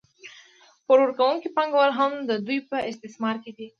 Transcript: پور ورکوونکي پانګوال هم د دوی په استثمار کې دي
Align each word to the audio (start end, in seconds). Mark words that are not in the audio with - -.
پور 0.85 0.99
ورکوونکي 1.01 1.49
پانګوال 1.57 1.91
هم 1.99 2.11
د 2.29 2.31
دوی 2.45 2.59
په 2.69 2.77
استثمار 2.91 3.35
کې 3.43 3.51
دي 3.57 3.67